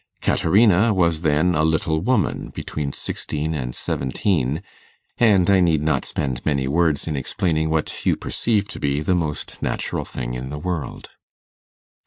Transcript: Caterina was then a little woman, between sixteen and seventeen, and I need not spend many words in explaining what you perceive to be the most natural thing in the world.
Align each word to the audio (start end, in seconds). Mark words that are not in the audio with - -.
Caterina 0.19 0.95
was 0.95 1.21
then 1.21 1.53
a 1.53 1.63
little 1.63 2.01
woman, 2.01 2.49
between 2.55 2.91
sixteen 2.91 3.53
and 3.53 3.75
seventeen, 3.75 4.63
and 5.19 5.47
I 5.47 5.59
need 5.59 5.83
not 5.83 6.05
spend 6.05 6.43
many 6.43 6.67
words 6.67 7.05
in 7.05 7.15
explaining 7.15 7.69
what 7.69 8.03
you 8.03 8.15
perceive 8.15 8.67
to 8.69 8.79
be 8.79 9.01
the 9.01 9.13
most 9.13 9.61
natural 9.61 10.03
thing 10.03 10.33
in 10.33 10.49
the 10.49 10.57
world. 10.57 11.09